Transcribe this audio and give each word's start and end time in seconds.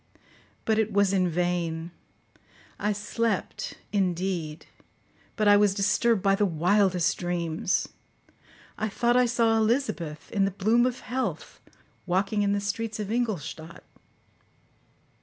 But 0.65 0.79
it 0.79 0.91
was 0.91 1.13
in 1.13 1.29
vain; 1.29 1.91
I 2.79 2.91
slept, 2.91 3.75
indeed, 3.93 4.65
but 5.35 5.47
I 5.47 5.55
was 5.57 5.75
disturbed 5.75 6.23
by 6.23 6.33
the 6.33 6.43
wildest 6.43 7.15
dreams. 7.19 7.87
I 8.79 8.89
thought 8.89 9.15
I 9.15 9.27
saw 9.27 9.57
Elizabeth, 9.57 10.31
in 10.31 10.45
the 10.45 10.49
bloom 10.49 10.87
of 10.87 11.01
health, 11.01 11.61
walking 12.07 12.41
in 12.41 12.51
the 12.51 12.59
streets 12.59 12.99
of 12.99 13.11
Ingolstadt. 13.11 13.83